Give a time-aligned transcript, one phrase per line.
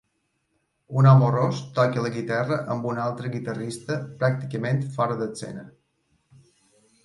[1.01, 5.71] Un home ros toca la guitarra amb un altre guitarrista pràcticament fora d'escena.